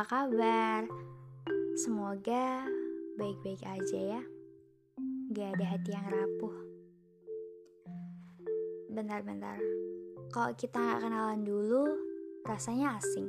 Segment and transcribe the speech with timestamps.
[0.00, 0.88] apa kabar?
[1.76, 2.64] Semoga
[3.20, 4.22] baik-baik aja ya.
[5.28, 6.56] Gak ada hati yang rapuh.
[8.88, 9.60] Bentar-bentar.
[10.32, 11.84] Kalau kita gak kenalan dulu,
[12.48, 13.28] rasanya asing.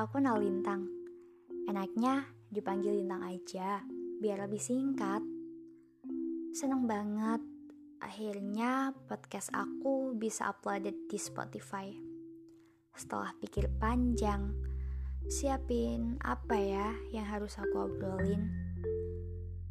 [0.00, 0.88] Aku kenal Lintang.
[1.68, 3.84] Enaknya dipanggil Lintang aja,
[4.16, 5.20] biar lebih singkat.
[6.56, 7.44] Seneng banget
[8.00, 12.16] akhirnya podcast aku bisa uploaded di Spotify
[12.96, 14.56] setelah pikir panjang,
[15.26, 18.46] siapin apa ya yang harus aku obrolin.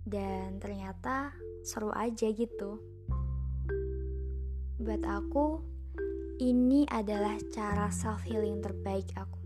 [0.05, 1.33] Dan ternyata
[1.65, 2.77] seru aja gitu.
[4.75, 5.63] Buat aku,
[6.43, 9.39] ini adalah cara self healing terbaik aku.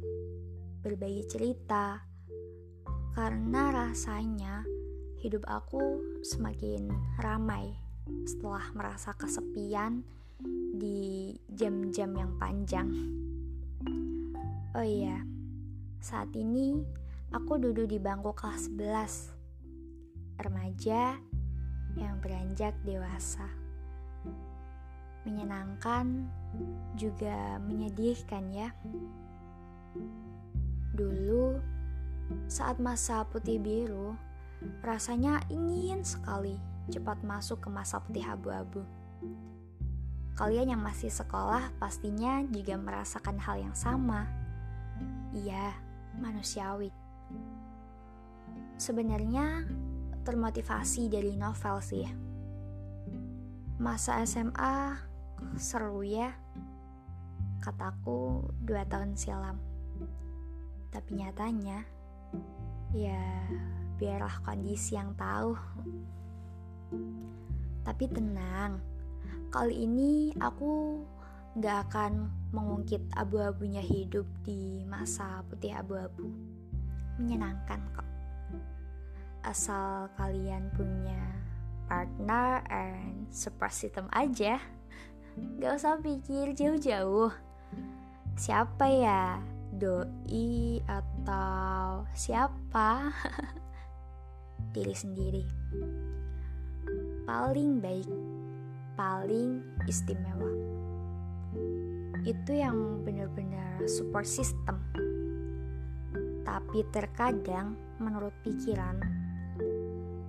[0.81, 2.01] Berbagi cerita,
[3.13, 4.65] karena rasanya
[5.21, 6.89] hidup aku semakin
[7.21, 7.77] ramai
[8.25, 10.01] setelah merasa kesepian
[10.73, 12.89] di jam-jam yang panjang.
[14.73, 15.19] Oh iya,
[15.99, 16.79] saat ini
[17.35, 21.19] aku duduk di bangku kelas 11 Remaja
[21.99, 23.43] yang beranjak dewasa.
[25.27, 26.31] Menyenangkan
[26.95, 28.71] juga menyedihkan ya.
[30.95, 31.59] Dulu
[32.47, 34.15] saat masa putih biru
[34.83, 36.59] Rasanya ingin sekali
[36.91, 38.83] cepat masuk ke masa putih abu-abu.
[40.35, 44.27] Kalian yang masih sekolah pastinya juga merasakan hal yang sama.
[45.35, 45.75] Iya,
[46.17, 46.89] manusiawi.
[48.79, 49.67] Sebenarnya
[50.25, 52.07] termotivasi dari novel sih.
[53.79, 54.97] Masa SMA
[55.55, 56.31] seru ya,
[57.59, 59.59] kataku dua tahun silam.
[60.89, 61.85] Tapi nyatanya,
[62.95, 63.23] ya
[63.99, 65.53] biarlah kondisi yang tahu.
[67.83, 68.79] Tapi tenang,
[69.51, 71.03] kali ini aku
[71.57, 76.25] gak akan mengungkit abu-abunya hidup di masa putih abu-abu.
[77.21, 78.07] Menyenangkan kok.
[79.45, 81.19] Asal kalian punya
[81.85, 84.57] partner and support system aja.
[85.61, 87.31] Gak usah pikir jauh-jauh.
[88.33, 89.39] Siapa ya?
[89.69, 93.13] Doi atau siapa?
[94.73, 95.45] Pilih sendiri.
[97.29, 98.09] Paling baik,
[98.97, 100.49] paling istimewa
[102.27, 104.79] itu yang benar-benar support system.
[106.43, 108.99] Tapi terkadang menurut pikiran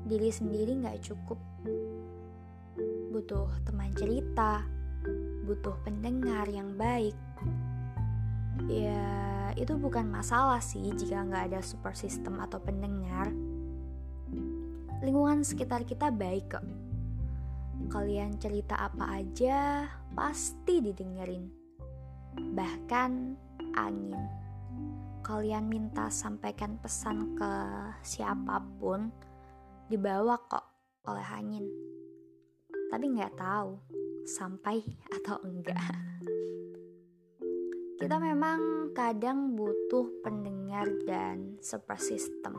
[0.07, 1.39] diri sendiri nggak cukup.
[3.11, 4.63] Butuh teman cerita,
[5.47, 7.17] butuh pendengar yang baik.
[8.71, 13.33] Ya itu bukan masalah sih jika nggak ada support system atau pendengar.
[15.01, 16.67] Lingkungan sekitar kita baik kok.
[17.89, 21.60] Kalian cerita apa aja pasti didengerin
[22.57, 23.37] bahkan
[23.77, 24.19] angin.
[25.21, 27.53] Kalian minta sampaikan pesan ke
[28.03, 29.13] siapa pun,
[29.87, 30.67] dibawa kok
[31.07, 31.67] oleh angin.
[32.91, 33.79] Tapi nggak tahu
[34.27, 34.83] sampai
[35.21, 35.79] atau enggak.
[38.01, 42.57] Kita memang kadang butuh pendengar dan support system.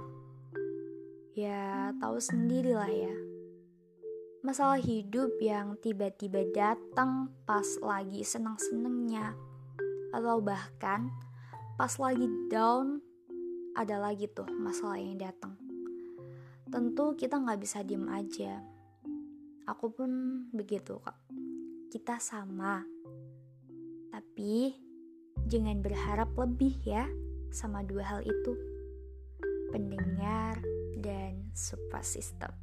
[1.33, 3.15] Ya, tahu sendirilah ya
[4.41, 9.37] masalah hidup yang tiba-tiba datang pas lagi senang-senangnya
[10.21, 11.09] atau bahkan
[11.81, 13.01] pas lagi down
[13.73, 15.57] ada lagi tuh masalah yang datang.
[16.69, 18.61] Tentu kita nggak bisa diem aja.
[19.65, 20.09] Aku pun
[20.53, 21.17] begitu kok.
[21.89, 22.85] Kita sama.
[24.13, 24.77] Tapi
[25.49, 27.09] jangan berharap lebih ya
[27.49, 28.53] sama dua hal itu.
[29.73, 30.61] Pendengar
[31.01, 32.53] dan support system.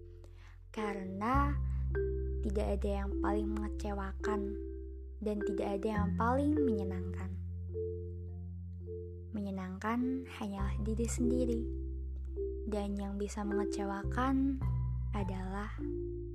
[0.76, 1.52] Karena
[2.46, 4.54] tidak ada yang paling mengecewakan
[5.20, 7.30] dan tidak ada yang paling menyenangkan.
[9.32, 11.62] Menyenangkan hanyalah diri sendiri,
[12.68, 14.60] dan yang bisa mengecewakan
[15.14, 15.70] adalah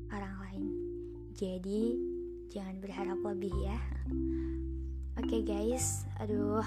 [0.09, 0.66] orang lain.
[1.36, 1.98] Jadi,
[2.50, 3.80] jangan berharap lebih ya.
[5.19, 6.66] Oke okay guys, aduh,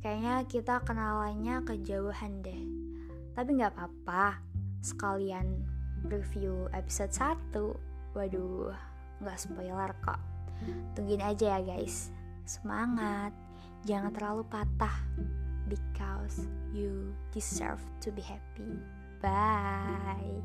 [0.00, 2.62] kayaknya kita kenalannya kejauhan deh.
[3.32, 4.40] Tapi nggak apa-apa,
[4.80, 5.66] sekalian
[6.08, 8.16] review episode 1.
[8.16, 8.74] Waduh,
[9.22, 10.31] nggak spoiler kok.
[10.94, 12.12] Tungguin aja ya guys.
[12.44, 13.32] Semangat.
[13.86, 14.96] Jangan terlalu patah.
[15.66, 18.76] Because you deserve to be happy.
[19.22, 20.42] Bye.